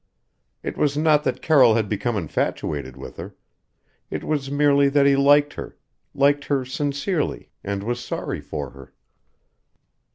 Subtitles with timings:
[0.63, 3.35] It was not that Carroll had become infatuated with her.
[4.09, 5.77] It was merely that he liked her
[6.15, 8.93] liked her sincerely and was sorry for her.